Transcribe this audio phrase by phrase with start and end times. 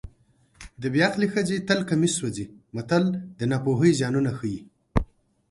[0.81, 3.03] د بې عقلې ښځې تل کمیس سوځي متل
[3.39, 4.59] د ناپوهۍ زیانونه ښيي